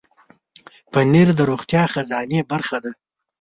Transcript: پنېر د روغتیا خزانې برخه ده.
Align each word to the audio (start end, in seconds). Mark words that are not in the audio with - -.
پنېر 0.91 1.27
د 1.35 1.39
روغتیا 1.49 1.83
خزانې 1.93 2.39
برخه 2.51 2.77
ده. 2.83 2.91